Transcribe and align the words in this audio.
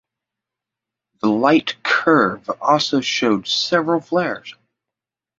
The 1.19 1.29
light 1.29 1.75
curve 1.83 2.49
also 2.63 3.01
showed 3.01 3.45
several 3.47 4.01
flares. 4.01 4.55